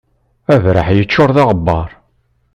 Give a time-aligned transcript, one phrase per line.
[0.53, 1.89] Abraḥ yeččur d aɣebbar.